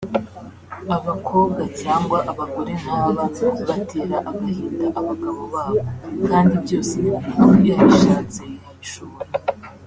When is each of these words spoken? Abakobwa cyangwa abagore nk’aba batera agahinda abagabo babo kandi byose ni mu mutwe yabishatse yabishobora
Abakobwa 0.97 1.61
cyangwa 1.81 2.17
abagore 2.31 2.71
nk’aba 2.81 3.09
batera 3.17 3.57
agahinda 4.31 4.87
abagabo 4.99 5.41
babo 5.53 5.79
kandi 6.29 6.53
byose 6.63 6.93
ni 7.01 7.09
mu 7.13 7.19
mutwe 7.39 7.67
yabishatse 7.75 8.41
yabishobora 8.65 9.31